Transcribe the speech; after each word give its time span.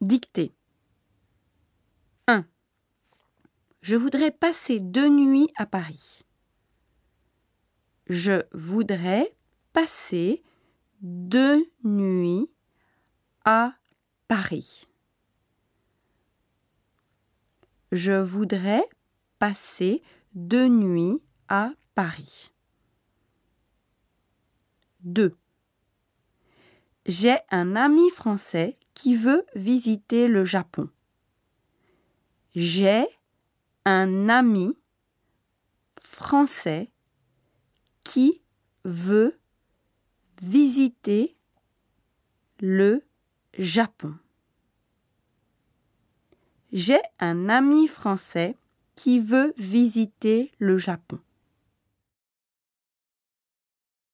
Dictée. 0.00 0.54
1. 2.28 2.46
Je 3.80 3.96
voudrais 3.96 4.30
passer 4.30 4.78
deux 4.78 5.08
nuits 5.08 5.48
à 5.56 5.66
Paris. 5.66 6.22
Je 8.06 8.42
voudrais 8.52 9.36
passer 9.72 10.42
deux 11.00 11.68
nuits 11.82 12.48
à 13.44 13.74
Paris. 14.28 14.86
Je 17.90 18.12
voudrais 18.12 18.84
passer 19.40 20.02
deux 20.34 20.68
nuits 20.68 21.20
à 21.48 21.72
Paris. 21.96 22.52
2. 25.00 25.34
J'ai 27.06 27.36
un 27.50 27.74
ami 27.74 28.08
français 28.10 28.77
qui 28.98 29.14
veut 29.14 29.46
visiter 29.54 30.26
le 30.26 30.44
Japon. 30.44 30.90
J'ai 32.56 33.06
un 33.84 34.28
ami 34.28 34.76
français 36.00 36.90
qui 38.02 38.42
veut 38.82 39.38
visiter 40.42 41.36
le 42.58 43.04
Japon. 43.56 44.16
J'ai 46.72 47.00
un 47.20 47.48
ami 47.48 47.86
français 47.86 48.56
qui 48.96 49.20
veut 49.20 49.54
visiter 49.58 50.50
le 50.58 50.76
Japon. 50.76 51.20